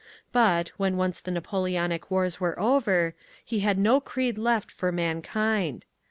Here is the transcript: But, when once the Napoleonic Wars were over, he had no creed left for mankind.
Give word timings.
But, 0.31 0.69
when 0.77 0.97
once 0.97 1.21
the 1.21 1.29
Napoleonic 1.29 2.09
Wars 2.09 2.39
were 2.39 2.59
over, 2.59 3.13
he 3.45 3.59
had 3.59 3.77
no 3.77 3.99
creed 4.01 4.35
left 4.35 4.71
for 4.71 4.91
mankind. 4.91 5.85